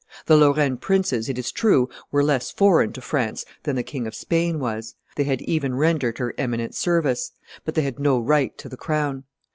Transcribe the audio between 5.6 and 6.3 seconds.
rendered